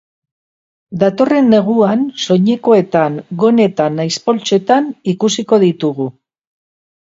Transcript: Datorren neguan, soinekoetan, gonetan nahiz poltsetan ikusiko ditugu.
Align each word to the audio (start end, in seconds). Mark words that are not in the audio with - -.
Datorren 1.03 1.51
neguan, 1.55 2.07
soinekoetan, 2.23 3.19
gonetan 3.45 4.01
nahiz 4.01 4.19
poltsetan 4.31 4.91
ikusiko 5.17 5.63
ditugu. 5.69 6.11